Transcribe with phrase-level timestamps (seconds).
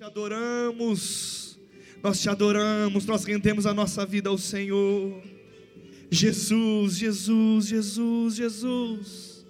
[0.00, 1.58] te adoramos,
[2.02, 5.22] nós te adoramos, nós rendemos a nossa vida ao Senhor.
[6.10, 9.46] Jesus, Jesus, Jesus, Jesus.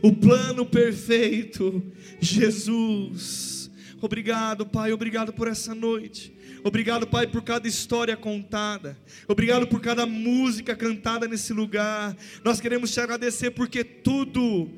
[0.00, 1.82] O plano perfeito,
[2.18, 3.70] Jesus.
[4.00, 6.34] Obrigado, Pai, obrigado por essa noite.
[6.64, 8.98] Obrigado, Pai, por cada história contada.
[9.26, 12.16] Obrigado por cada música cantada nesse lugar.
[12.44, 14.68] Nós queremos te agradecer porque tudo,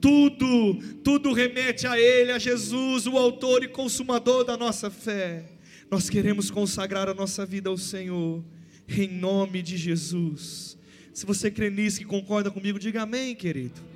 [0.00, 5.44] tudo, tudo remete a Ele, a Jesus, o Autor e Consumador da nossa fé.
[5.90, 8.44] Nós queremos consagrar a nossa vida ao Senhor,
[8.88, 10.78] em nome de Jesus.
[11.12, 13.89] Se você crê nisso e concorda comigo, diga amém, querido.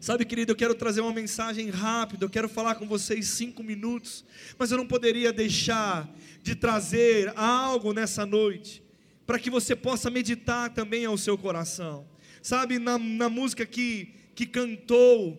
[0.00, 4.24] Sabe, querido, eu quero trazer uma mensagem rápida, eu quero falar com vocês cinco minutos,
[4.58, 6.08] mas eu não poderia deixar
[6.42, 8.82] de trazer algo nessa noite,
[9.26, 12.08] para que você possa meditar também ao seu coração.
[12.40, 15.38] Sabe, na, na música que, que cantou,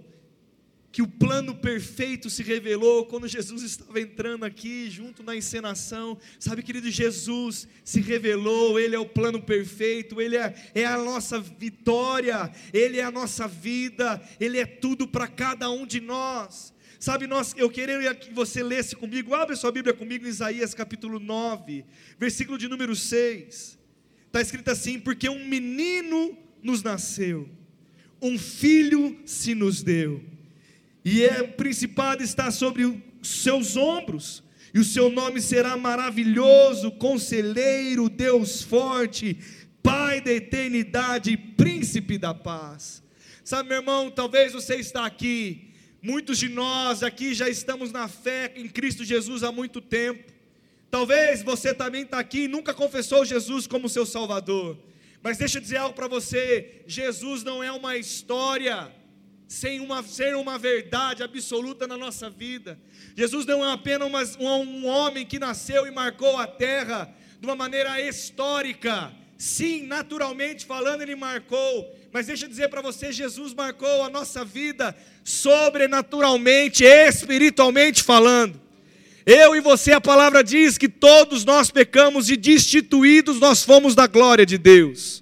[0.92, 6.18] que o plano perfeito se revelou quando Jesus estava entrando aqui, junto na encenação.
[6.38, 11.40] Sabe, querido, Jesus se revelou, Ele é o plano perfeito, Ele é, é a nossa
[11.40, 16.74] vitória, Ele é a nossa vida, Ele é tudo para cada um de nós.
[17.00, 21.20] Sabe, nós, eu queria que você lesse comigo, abre sua Bíblia comigo em Isaías capítulo
[21.20, 21.86] 9,
[22.20, 23.80] versículo de número 6.
[24.28, 27.50] Está escrito assim: Porque um menino nos nasceu,
[28.22, 30.31] um filho se nos deu
[31.04, 36.92] e é, o principado está sobre os seus ombros, e o seu nome será maravilhoso,
[36.92, 39.38] conselheiro, Deus forte,
[39.84, 43.02] Pai da eternidade, príncipe da paz.
[43.44, 45.72] Sabe, meu irmão, talvez você está aqui,
[46.04, 50.32] muitos de nós aqui já estamos na fé em Cristo Jesus há muito tempo.
[50.92, 54.78] Talvez você também está aqui e nunca confessou Jesus como seu Salvador.
[55.24, 58.92] Mas deixa eu dizer algo para você: Jesus não é uma história
[59.52, 62.80] sem uma, ser uma verdade absoluta na nossa vida.
[63.18, 67.54] Jesus não é apenas uma, um homem que nasceu e marcou a terra de uma
[67.54, 69.12] maneira histórica.
[69.38, 71.94] Sim, naturalmente falando, ele marcou.
[72.14, 78.58] Mas deixa eu dizer para você: Jesus marcou a nossa vida sobrenaturalmente, espiritualmente falando.
[79.26, 84.08] Eu e você, a palavra diz que todos nós pecamos e destituídos nós fomos da
[84.08, 85.22] glória de Deus.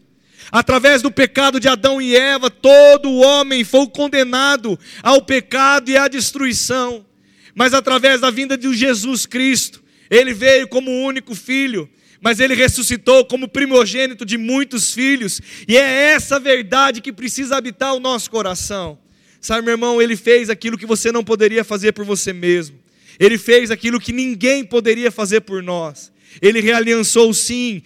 [0.52, 6.08] Através do pecado de Adão e Eva, todo homem foi condenado ao pecado e à
[6.08, 7.06] destruição.
[7.54, 11.90] Mas através da vinda de Jesus Cristo, ele veio como único filho,
[12.22, 17.94] mas ele ressuscitou como primogênito de muitos filhos, e é essa verdade que precisa habitar
[17.94, 18.98] o nosso coração.
[19.40, 22.78] Sabe, meu irmão, ele fez aquilo que você não poderia fazer por você mesmo.
[23.20, 26.12] Ele fez aquilo que ninguém poderia fazer por nós.
[26.42, 27.82] Ele realiançou sim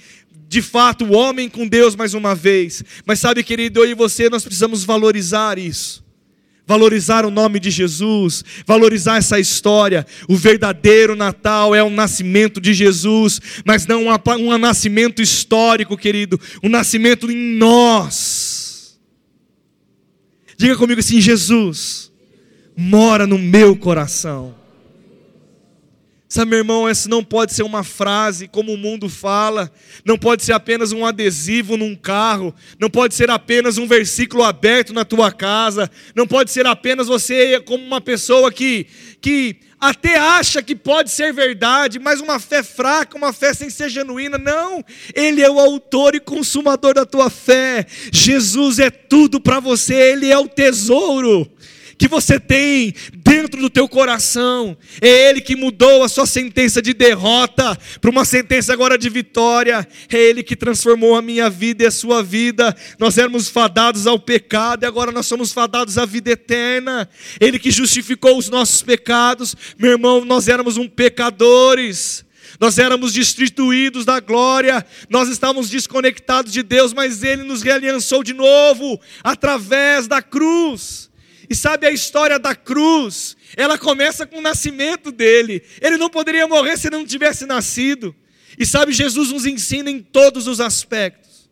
[0.53, 2.83] de fato, o homem com Deus mais uma vez.
[3.07, 6.03] Mas sabe, querido, eu e você, nós precisamos valorizar isso.
[6.67, 10.05] Valorizar o nome de Jesus, valorizar essa história.
[10.29, 16.69] O verdadeiro Natal é o nascimento de Jesus, mas não um nascimento histórico, querido, um
[16.69, 18.99] nascimento em nós.
[20.55, 22.11] Diga comigo assim: Jesus
[22.77, 24.62] mora no meu coração.
[26.33, 29.71] Sabe, meu irmão, essa não pode ser uma frase como o mundo fala,
[30.03, 34.93] não pode ser apenas um adesivo num carro, não pode ser apenas um versículo aberto
[34.93, 38.87] na tua casa, não pode ser apenas você como uma pessoa que,
[39.21, 43.89] que até acha que pode ser verdade, mas uma fé fraca, uma fé sem ser
[43.89, 44.39] genuína.
[44.39, 44.83] Não,
[45.13, 47.85] Ele é o autor e consumador da tua fé.
[48.11, 51.47] Jesus é tudo para você, Ele é o tesouro
[52.03, 54.75] que você tem dentro do teu coração.
[54.99, 59.87] É Ele que mudou a sua sentença de derrota para uma sentença agora de vitória.
[60.11, 62.75] É Ele que transformou a minha vida e a sua vida.
[62.99, 67.09] Nós éramos fadados ao pecado e agora nós somos fadados à vida eterna.
[67.39, 69.55] Ele que justificou os nossos pecados.
[69.79, 72.25] Meu irmão, nós éramos um pecadores.
[72.59, 78.33] Nós éramos destituídos da glória, nós estávamos desconectados de Deus, mas Ele nos realiançou de
[78.33, 81.09] novo através da cruz.
[81.53, 83.37] E sabe a história da cruz?
[83.55, 85.61] Ela começa com o nascimento dele.
[85.79, 88.15] Ele não poderia morrer se não tivesse nascido.
[88.57, 91.47] E sabe, Jesus nos ensina em todos os aspectos.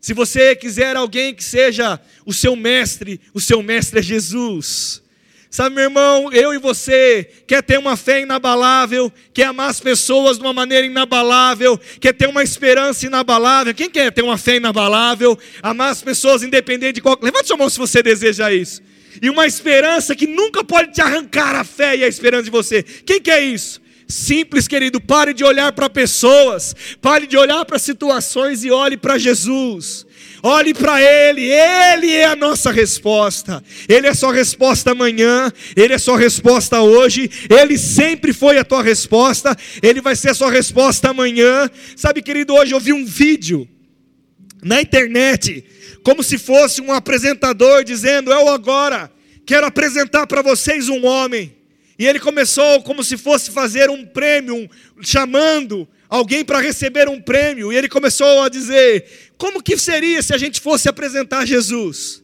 [0.00, 5.02] Se você quiser alguém que seja o seu mestre, o seu mestre é Jesus.
[5.50, 10.38] Sabe, meu irmão, eu e você quer ter uma fé inabalável, quer amar as pessoas
[10.38, 13.74] de uma maneira inabalável, quer ter uma esperança inabalável.
[13.74, 15.38] Quem quer ter uma fé inabalável?
[15.62, 17.18] Amar as pessoas independente de qual.
[17.20, 18.80] Levante sua mão se você deseja isso
[19.20, 22.82] e uma esperança que nunca pode te arrancar a fé e a esperança de você.
[22.82, 23.82] Quem quer isso?
[24.12, 29.16] Simples, querido, pare de olhar para pessoas, pare de olhar para situações e olhe para
[29.16, 30.06] Jesus.
[30.42, 33.62] Olhe para Ele, Ele é a nossa resposta.
[33.88, 38.82] Ele é sua resposta amanhã, Ele é sua resposta hoje, Ele sempre foi a tua
[38.82, 41.70] resposta, Ele vai ser a sua resposta amanhã.
[41.96, 43.68] Sabe, querido, hoje eu vi um vídeo
[44.62, 45.64] na internet,
[46.02, 49.10] como se fosse um apresentador dizendo: Eu agora
[49.46, 51.56] quero apresentar para vocês um homem.
[51.98, 54.68] E ele começou como se fosse fazer um prêmio, um,
[55.02, 59.04] chamando alguém para receber um prêmio, e ele começou a dizer:
[59.38, 62.22] como que seria se a gente fosse apresentar Jesus?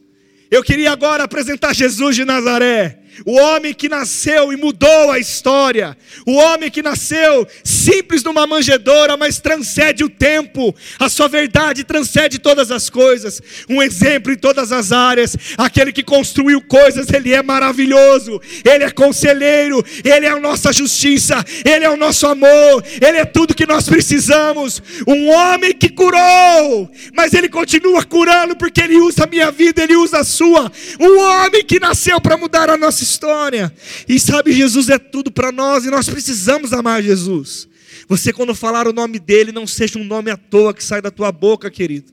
[0.51, 5.97] Eu queria agora apresentar Jesus de Nazaré o homem que nasceu e mudou a história,
[6.25, 12.39] o homem que nasceu simples numa manjedoura, mas transcende o tempo, a sua verdade transcende
[12.39, 17.41] todas as coisas, um exemplo em todas as áreas, aquele que construiu coisas, ele é
[17.41, 23.17] maravilhoso, ele é conselheiro, ele é a nossa justiça, ele é o nosso amor, ele
[23.17, 28.97] é tudo que nós precisamos, um homem que curou, mas ele continua curando porque ele
[28.97, 32.77] usa a minha vida, ele usa a sua, um homem que nasceu para mudar a
[32.77, 33.73] nossa história.
[34.07, 37.67] E sabe, Jesus é tudo para nós e nós precisamos amar Jesus.
[38.07, 41.11] Você, quando falar o nome dele, não seja um nome à toa que sai da
[41.11, 42.11] tua boca, querido,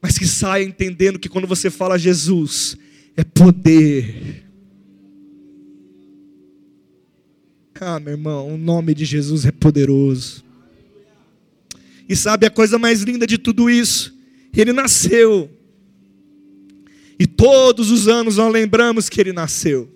[0.00, 2.76] mas que saia entendendo que quando você fala Jesus,
[3.16, 4.44] é poder.
[7.80, 10.44] Ah, meu irmão, o nome de Jesus é poderoso.
[12.08, 14.16] E sabe a coisa mais linda de tudo isso?
[14.56, 15.50] Ele nasceu
[17.18, 19.88] e todos os anos nós lembramos que ele nasceu.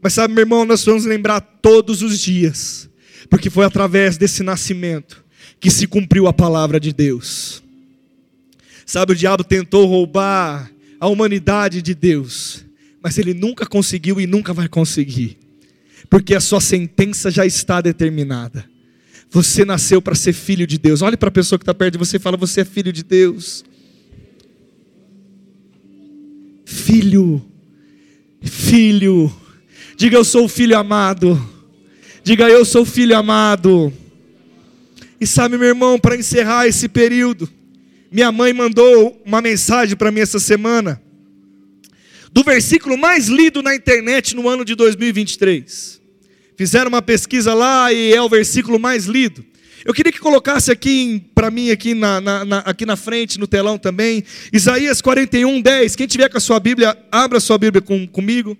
[0.00, 2.88] Mas sabe, meu irmão, nós vamos lembrar todos os dias,
[3.28, 5.24] porque foi através desse nascimento
[5.58, 7.62] que se cumpriu a palavra de Deus.
[8.84, 10.70] Sabe, o diabo tentou roubar
[11.00, 12.64] a humanidade de Deus,
[13.02, 15.36] mas ele nunca conseguiu e nunca vai conseguir,
[16.08, 18.64] porque a sua sentença já está determinada.
[19.28, 21.02] Você nasceu para ser filho de Deus.
[21.02, 23.02] Olhe para a pessoa que está perto de você e fala: Você é filho de
[23.02, 23.64] Deus
[26.86, 27.44] filho,
[28.40, 29.34] filho.
[29.96, 31.36] Diga eu sou o filho amado.
[32.22, 33.92] Diga eu sou o filho amado.
[35.20, 37.48] E sabe, meu irmão, para encerrar esse período,
[38.10, 41.02] minha mãe mandou uma mensagem para mim essa semana,
[42.32, 46.00] do versículo mais lido na internet no ano de 2023.
[46.56, 49.44] Fizeram uma pesquisa lá e é o versículo mais lido.
[49.86, 53.46] Eu queria que colocasse aqui para mim, aqui na, na, na, aqui na frente, no
[53.46, 55.94] telão também, Isaías 41, 10.
[55.94, 58.58] Quem tiver com a sua Bíblia, abra a sua Bíblia com, comigo.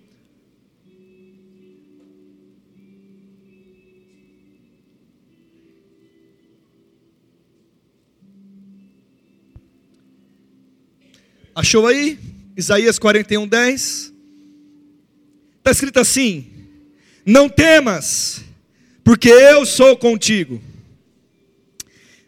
[11.52, 12.20] Achou aí?
[12.56, 14.12] Isaías 41, 10.
[15.58, 16.46] Está escrito assim:
[17.26, 18.44] Não temas,
[19.02, 20.62] porque eu sou contigo.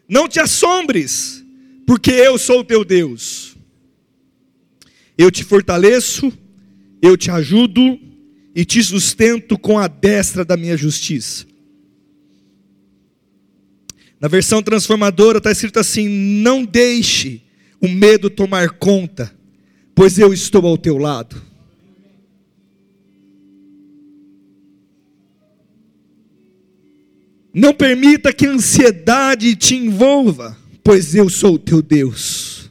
[0.09, 1.45] Não te assombres,
[1.85, 3.55] porque eu sou o teu Deus.
[5.15, 6.33] Eu te fortaleço,
[7.01, 7.99] eu te ajudo
[8.55, 11.45] e te sustento com a destra da minha justiça.
[14.19, 17.41] Na versão transformadora está escrito assim: Não deixe
[17.79, 19.33] o medo tomar conta,
[19.93, 21.48] pois eu estou ao teu lado.
[27.53, 32.69] Não permita que a ansiedade te envolva, pois eu sou o teu Deus.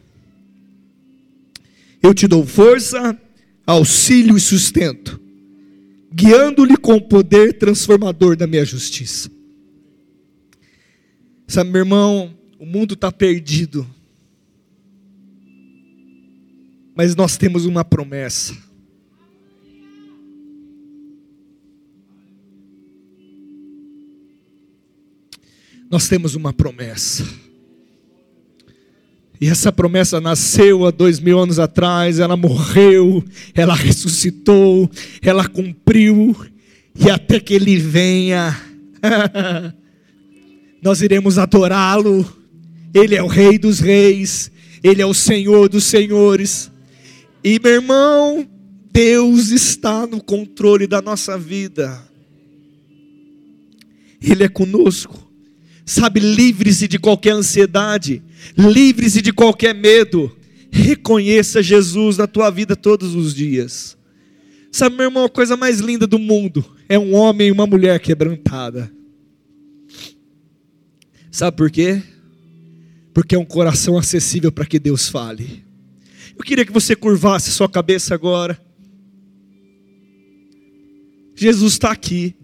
[2.03, 3.21] Eu te dou força,
[3.67, 5.21] auxílio e sustento,
[6.13, 9.31] guiando-lhe com o poder transformador da minha justiça.
[11.47, 13.87] Sabe, meu irmão, o mundo está perdido,
[16.95, 18.68] mas nós temos uma promessa.
[25.91, 27.27] Nós temos uma promessa.
[29.41, 34.91] E essa promessa nasceu há dois mil anos atrás, ela morreu, ela ressuscitou,
[35.23, 36.37] ela cumpriu,
[36.95, 38.61] e até que Ele venha,
[40.83, 42.37] nós iremos adorá-lo.
[42.93, 44.51] Ele é o Rei dos Reis,
[44.83, 46.71] Ele é o Senhor dos Senhores.
[47.45, 48.49] E meu irmão,
[48.91, 52.03] Deus está no controle da nossa vida,
[54.21, 55.28] Ele é conosco.
[55.89, 58.23] Sabe, livre-se de qualquer ansiedade,
[58.59, 60.31] livre-se de qualquer medo.
[60.71, 63.97] Reconheça Jesus na tua vida todos os dias.
[64.71, 67.99] Sabe, meu irmão, a coisa mais linda do mundo é um homem e uma mulher
[68.01, 68.93] quebrantada.
[71.31, 72.03] Sabe por quê?
[73.15, 75.65] Porque é um coração acessível para que Deus fale.
[76.37, 78.61] Eu queria que você curvasse sua cabeça agora.
[81.35, 82.37] Jesus está aqui.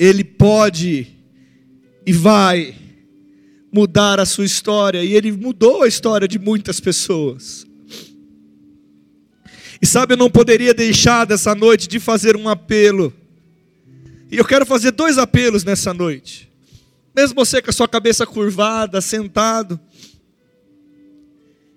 [0.00, 1.08] Ele pode
[2.06, 2.74] e vai
[3.70, 7.66] mudar a sua história, e Ele mudou a história de muitas pessoas.
[9.82, 13.12] E sabe, eu não poderia deixar dessa noite de fazer um apelo.
[14.30, 16.50] E eu quero fazer dois apelos nessa noite.
[17.14, 19.78] Mesmo você com a sua cabeça curvada, sentado.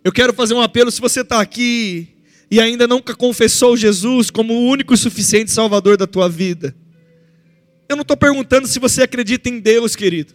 [0.02, 2.08] Eu quero fazer um apelo se você está aqui
[2.50, 6.74] e ainda nunca confessou Jesus como o único e suficiente Salvador da tua vida.
[7.88, 10.34] Eu não estou perguntando se você acredita em Deus, querido.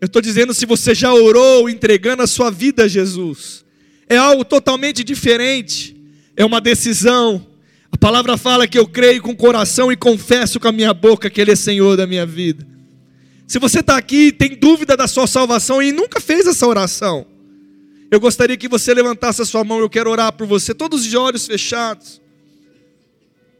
[0.00, 3.64] Eu estou dizendo se você já orou entregando a sua vida a Jesus.
[4.08, 5.96] É algo totalmente diferente.
[6.36, 7.46] É uma decisão.
[7.90, 11.28] A palavra fala que eu creio com o coração e confesso com a minha boca
[11.28, 12.66] que Ele é Senhor da minha vida.
[13.46, 17.26] Se você está aqui e tem dúvida da sua salvação e nunca fez essa oração,
[18.10, 19.80] eu gostaria que você levantasse a sua mão.
[19.80, 22.20] Eu quero orar por você, todos de olhos fechados.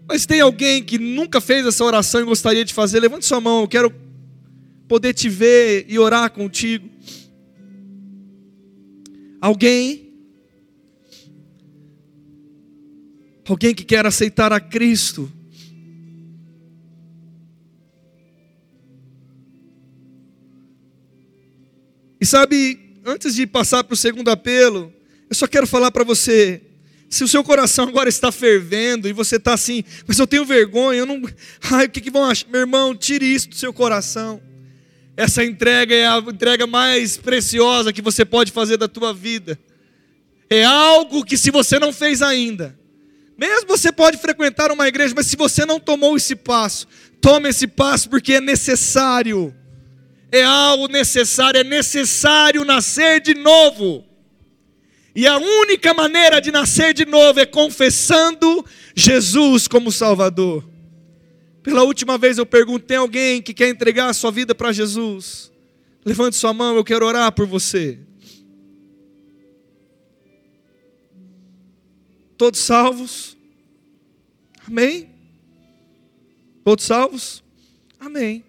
[0.08, 2.98] Mas tem alguém que nunca fez essa oração e gostaria de fazer?
[2.98, 3.60] Levante sua mão.
[3.60, 3.94] Eu quero
[4.88, 6.88] poder te ver e orar contigo.
[9.38, 10.08] Alguém?
[13.46, 15.30] Alguém que quer aceitar a Cristo?
[22.20, 24.92] E sabe, antes de passar para o segundo apelo,
[25.28, 26.62] eu só quero falar para você:
[27.08, 30.98] se o seu coração agora está fervendo e você está assim, mas eu tenho vergonha,
[30.98, 31.22] eu não.
[31.70, 32.48] Ai, o que, que vão achar?
[32.50, 34.42] Meu irmão, tire isso do seu coração.
[35.16, 39.58] Essa entrega é a entrega mais preciosa que você pode fazer da tua vida.
[40.50, 42.78] É algo que se você não fez ainda,
[43.36, 46.86] mesmo você pode frequentar uma igreja, mas se você não tomou esse passo,
[47.20, 49.54] tome esse passo porque é necessário.
[50.30, 54.07] É algo necessário, é necessário nascer de novo.
[55.18, 60.64] E a única maneira de nascer de novo é confessando Jesus como Salvador.
[61.60, 65.50] Pela última vez eu pergunto: tem alguém que quer entregar a sua vida para Jesus?
[66.04, 67.98] Levante sua mão, eu quero orar por você.
[72.36, 73.36] Todos salvos?
[74.68, 75.10] Amém?
[76.62, 77.42] Todos salvos?
[77.98, 78.44] Amém.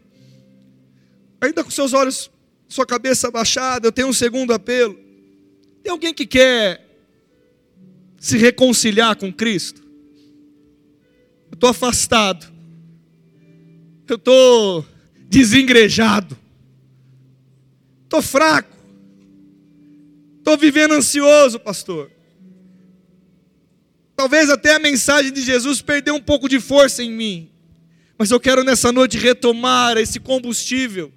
[1.41, 2.29] Ainda com seus olhos,
[2.67, 5.08] sua cabeça baixada, eu tenho um segundo apelo.
[5.83, 6.85] Tem alguém que quer
[8.19, 9.81] se reconciliar com Cristo?
[11.49, 12.59] Eu estou afastado
[14.11, 14.85] eu estou
[15.29, 16.37] desengrejado,
[18.03, 18.75] estou fraco,
[20.37, 22.11] estou vivendo ansioso, pastor.
[24.15, 27.51] Talvez até a mensagem de Jesus perdeu um pouco de força em mim,
[28.17, 31.13] mas eu quero nessa noite retomar esse combustível.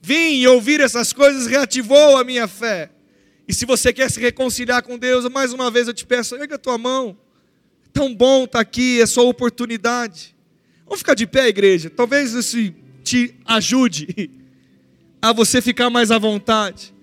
[0.00, 2.90] Vim e ouvir essas coisas reativou a minha fé.
[3.48, 6.56] E se você quer se reconciliar com Deus, mais uma vez eu te peço, erga
[6.56, 7.16] a tua mão.
[7.94, 10.36] Tão bom estar tá aqui, é sua oportunidade.
[10.84, 11.88] Vamos ficar de pé, igreja.
[11.88, 12.58] Talvez isso
[13.02, 14.30] te ajude
[15.22, 16.94] a você ficar mais à vontade.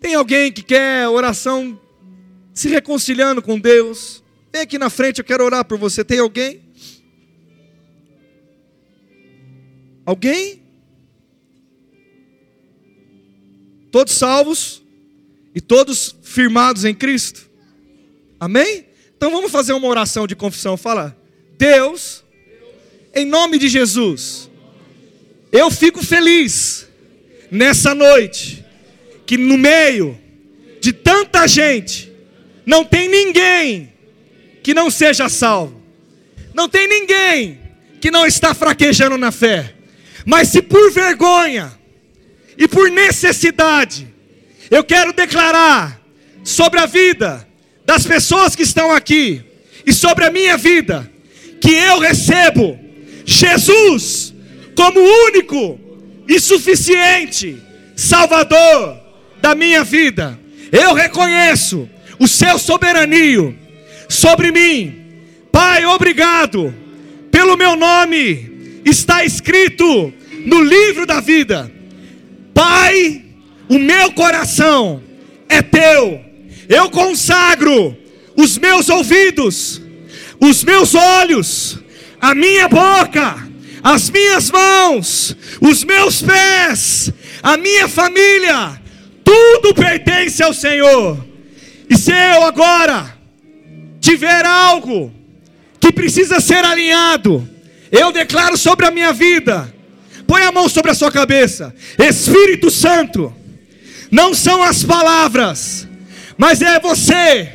[0.00, 1.80] Tem alguém que quer oração
[2.52, 4.24] se reconciliando com Deus?
[4.52, 6.02] Vem aqui na frente, eu quero orar por você.
[6.04, 6.62] Tem alguém?
[10.04, 10.60] Alguém?
[13.92, 14.82] Todos salvos
[15.58, 17.50] e todos firmados em Cristo?
[18.38, 18.86] Amém?
[19.16, 20.76] Então vamos fazer uma oração de confissão.
[20.76, 21.20] Fala,
[21.58, 22.22] Deus
[23.12, 24.48] em nome de Jesus,
[25.50, 26.86] eu fico feliz
[27.50, 28.64] nessa noite
[29.26, 30.16] que no meio
[30.80, 32.12] de tanta gente
[32.64, 33.92] não tem ninguém
[34.62, 35.82] que não seja salvo.
[36.54, 37.58] Não tem ninguém
[38.00, 39.74] que não está fraquejando na fé.
[40.24, 41.76] Mas se por vergonha
[42.56, 44.06] e por necessidade,
[44.70, 46.00] eu quero declarar
[46.44, 47.46] sobre a vida
[47.84, 49.42] das pessoas que estão aqui
[49.86, 51.10] e sobre a minha vida,
[51.60, 52.78] que eu recebo
[53.24, 54.34] Jesus
[54.74, 55.78] como único
[56.28, 57.60] e suficiente
[57.96, 59.00] Salvador
[59.40, 60.38] da minha vida.
[60.70, 63.58] Eu reconheço o seu soberanio
[64.08, 64.94] sobre mim.
[65.50, 66.74] Pai, obrigado
[67.30, 68.58] pelo meu nome
[68.90, 70.12] está escrito
[70.44, 71.70] no livro da vida.
[72.54, 73.24] Pai,
[73.68, 75.02] o meu coração
[75.48, 76.20] é teu.
[76.68, 77.96] Eu consagro
[78.36, 79.80] os meus ouvidos,
[80.40, 81.78] os meus olhos,
[82.20, 83.48] a minha boca,
[83.82, 88.80] as minhas mãos, os meus pés, a minha família,
[89.24, 91.26] tudo pertence ao Senhor.
[91.88, 93.16] E se eu agora
[94.00, 95.12] tiver algo
[95.80, 97.48] que precisa ser alinhado,
[97.90, 99.72] eu declaro sobre a minha vida.
[100.26, 101.74] Põe a mão sobre a sua cabeça.
[101.98, 103.34] Espírito Santo,
[104.10, 105.88] não são as palavras,
[106.36, 107.52] mas é você.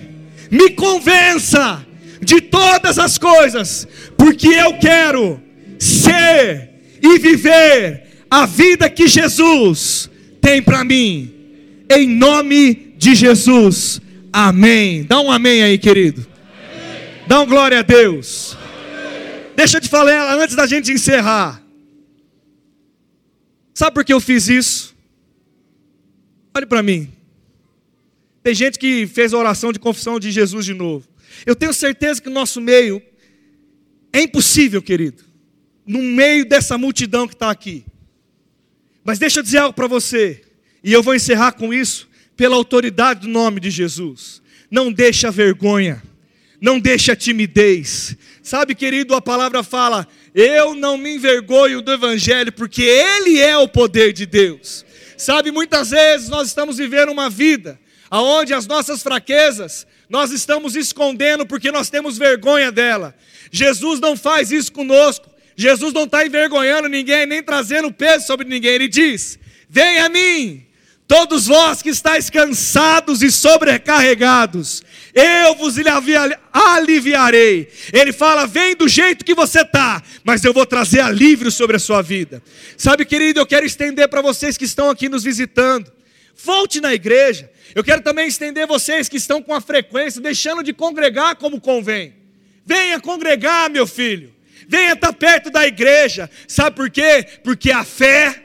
[0.52, 1.86] Me convença
[2.22, 5.42] de todas as coisas, porque eu quero
[5.80, 6.70] ser
[7.02, 11.34] e viver a vida que Jesus tem para mim.
[11.90, 14.00] Em nome de Jesus.
[14.32, 15.04] Amém.
[15.04, 16.26] Dá um amém aí, querido.
[16.26, 17.24] Amém.
[17.28, 18.58] Dá um glória a Deus.
[18.60, 19.46] Amém.
[19.56, 21.62] Deixa eu te falar antes da gente encerrar.
[23.74, 24.93] Sabe por que eu fiz isso?
[26.56, 27.12] Olhe para mim.
[28.44, 31.08] Tem gente que fez a oração de confissão de Jesus de novo.
[31.46, 33.02] Eu tenho certeza que no nosso meio
[34.12, 35.24] é impossível, querido,
[35.86, 37.84] no meio dessa multidão que está aqui.
[39.04, 40.42] Mas deixa eu dizer algo para você,
[40.84, 42.08] e eu vou encerrar com isso,
[42.38, 44.42] pela autoridade do nome de Jesus.
[44.70, 46.04] Não deixa a vergonha,
[46.62, 48.16] não deixa a timidez.
[48.42, 53.68] Sabe, querido, a palavra fala: eu não me envergonho do Evangelho, porque Ele é o
[53.68, 54.86] poder de Deus.
[55.24, 57.80] Sabe, muitas vezes nós estamos vivendo uma vida
[58.12, 63.16] onde as nossas fraquezas nós estamos escondendo porque nós temos vergonha dela.
[63.50, 65.30] Jesus não faz isso conosco.
[65.56, 68.74] Jesus não está envergonhando ninguém, nem trazendo peso sobre ninguém.
[68.74, 69.40] Ele diz:
[69.70, 70.66] Venha a mim,
[71.08, 74.84] todos vós que estáis cansados e sobrecarregados,
[75.14, 75.76] eu vos
[76.52, 77.72] aliviarei.
[77.92, 81.80] Ele fala: Vem do jeito que você está, mas eu vou trazer alívio sobre a
[81.80, 82.42] sua vida.
[82.78, 85.92] Sabe, querido, eu quero estender para vocês que estão aqui nos visitando.
[86.44, 87.50] Volte na igreja.
[87.76, 92.14] Eu quero também estender vocês que estão com a frequência, deixando de congregar como convém.
[92.66, 94.34] Venha congregar, meu filho.
[94.68, 96.30] Venha estar perto da igreja.
[96.48, 97.26] Sabe por quê?
[97.44, 98.44] Porque a fé,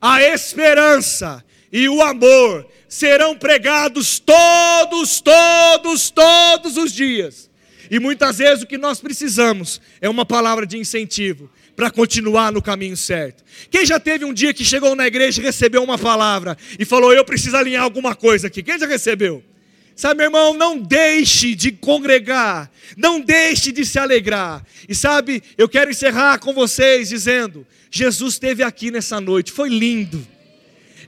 [0.00, 7.50] a esperança e o amor serão pregados todos, todos, todos os dias.
[7.90, 12.60] E muitas vezes o que nós precisamos é uma palavra de incentivo para continuar no
[12.60, 13.42] caminho certo.
[13.70, 17.12] Quem já teve um dia que chegou na igreja e recebeu uma palavra e falou:
[17.12, 18.62] Eu preciso alinhar alguma coisa aqui?
[18.62, 19.42] Quem já recebeu?
[19.94, 24.64] Sabe, meu irmão, não deixe de congregar, não deixe de se alegrar.
[24.88, 30.26] E sabe, eu quero encerrar com vocês dizendo: Jesus esteve aqui nessa noite, foi lindo.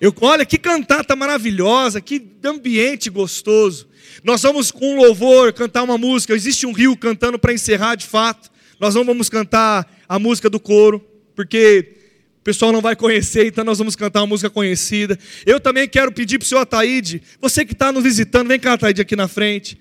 [0.00, 3.88] Eu, olha que cantata maravilhosa, que ambiente gostoso.
[4.22, 6.34] Nós vamos com um louvor cantar uma música.
[6.34, 8.50] Existe um rio cantando para encerrar de fato.
[8.80, 11.00] Nós não vamos cantar a música do coro,
[11.34, 11.94] porque
[12.40, 15.18] o pessoal não vai conhecer, então nós vamos cantar uma música conhecida.
[15.46, 18.74] Eu também quero pedir para o senhor Ataíde, você que está nos visitando, vem cá,
[18.74, 19.78] Ataíde, aqui na frente.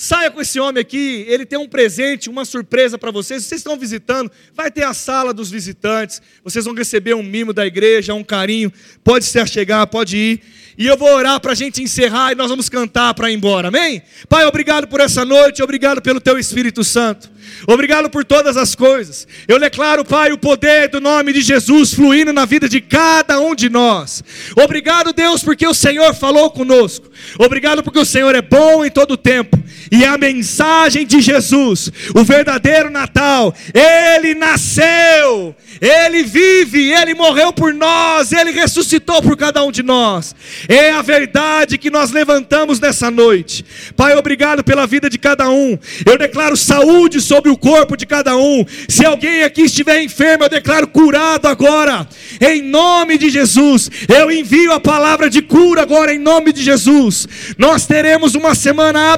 [0.00, 3.44] Saia com esse homem aqui, ele tem um presente, uma surpresa para vocês.
[3.44, 6.22] Vocês estão visitando, vai ter a sala dos visitantes.
[6.44, 8.72] Vocês vão receber um mimo da igreja, um carinho.
[9.02, 10.40] Pode se achegar, pode ir.
[10.78, 13.66] E eu vou orar para a gente encerrar e nós vamos cantar para ir embora,
[13.66, 14.00] amém?
[14.28, 17.28] Pai, obrigado por essa noite, obrigado pelo Teu Espírito Santo.
[17.66, 19.26] Obrigado por todas as coisas.
[19.48, 23.56] Eu declaro, Pai, o poder do nome de Jesus fluindo na vida de cada um
[23.56, 24.22] de nós.
[24.56, 27.10] Obrigado, Deus, porque o Senhor falou conosco.
[27.36, 29.58] Obrigado porque o Senhor é bom em todo tempo.
[29.90, 37.72] E a mensagem de Jesus, o verdadeiro Natal, ele nasceu, ele vive, ele morreu por
[37.72, 40.34] nós, ele ressuscitou por cada um de nós.
[40.68, 43.64] É a verdade que nós levantamos nessa noite.
[43.96, 45.78] Pai, obrigado pela vida de cada um.
[46.04, 48.64] Eu declaro saúde sobre o corpo de cada um.
[48.88, 52.06] Se alguém aqui estiver enfermo, eu declaro curado agora.
[52.40, 57.26] Em nome de Jesus, eu envio a palavra de cura agora em nome de Jesus.
[57.56, 59.12] Nós teremos uma semana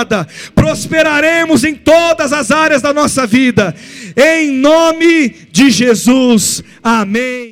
[0.00, 0.26] abençoada.
[0.54, 3.74] Prosperaremos em todas as áreas da nossa vida.
[4.16, 6.62] Em nome de Jesus.
[6.82, 7.48] Amém.